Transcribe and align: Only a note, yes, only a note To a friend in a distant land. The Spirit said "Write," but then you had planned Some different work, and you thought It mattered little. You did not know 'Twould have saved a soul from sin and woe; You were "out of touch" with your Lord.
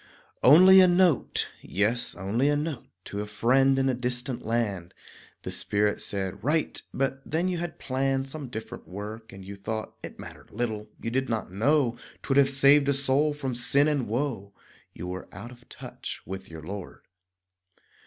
Only 0.41 0.81
a 0.81 0.87
note, 0.87 1.47
yes, 1.61 2.15
only 2.15 2.49
a 2.49 2.55
note 2.55 2.87
To 3.05 3.21
a 3.21 3.27
friend 3.27 3.77
in 3.77 3.87
a 3.87 3.93
distant 3.93 4.43
land. 4.43 4.95
The 5.43 5.51
Spirit 5.51 6.01
said 6.01 6.43
"Write," 6.43 6.81
but 6.91 7.21
then 7.23 7.47
you 7.47 7.59
had 7.59 7.77
planned 7.77 8.27
Some 8.27 8.47
different 8.47 8.87
work, 8.87 9.31
and 9.31 9.45
you 9.45 9.55
thought 9.55 9.93
It 10.01 10.17
mattered 10.17 10.49
little. 10.49 10.89
You 10.99 11.11
did 11.11 11.29
not 11.29 11.51
know 11.51 11.97
'Twould 12.23 12.37
have 12.37 12.49
saved 12.49 12.89
a 12.89 12.93
soul 12.93 13.35
from 13.35 13.53
sin 13.53 13.87
and 13.87 14.07
woe; 14.07 14.53
You 14.91 15.05
were 15.05 15.29
"out 15.31 15.51
of 15.51 15.69
touch" 15.69 16.23
with 16.25 16.49
your 16.49 16.63
Lord. 16.63 17.01